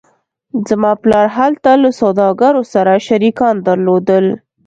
زما 0.67 0.91
پلار 1.01 1.27
هلته 1.37 1.71
له 1.83 1.89
سوداګرو 2.01 2.61
سره 2.73 2.93
شریکان 3.07 3.55
درلودل 3.67 4.25